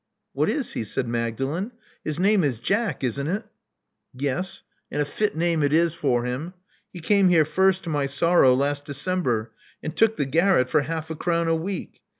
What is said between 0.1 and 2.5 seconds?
What is he?" said Magdalen. His name